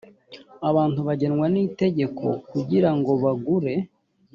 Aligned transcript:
abantu 0.69 0.99
bagenwa 1.07 1.45
n’ 1.53 1.55
itegeko 1.65 2.25
kugira 2.51 2.89
ngo 2.97 3.11
bagure 3.23 3.73